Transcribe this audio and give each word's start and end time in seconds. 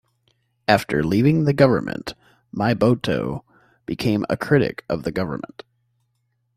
After 0.67 1.03
leaving 1.03 1.43
the 1.43 1.53
government, 1.53 2.15
Myboto 2.51 3.43
became 3.85 4.25
a 4.31 4.35
critic 4.35 4.83
of 4.89 5.03
the 5.03 5.11
government. 5.11 5.63